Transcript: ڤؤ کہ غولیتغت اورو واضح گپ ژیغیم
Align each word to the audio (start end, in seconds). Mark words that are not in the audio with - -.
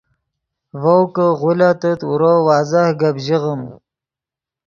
ڤؤ 0.81 1.01
کہ 1.13 1.25
غولیتغت 1.39 2.01
اورو 2.09 2.33
واضح 2.47 2.85
گپ 2.99 3.15
ژیغیم 3.25 3.61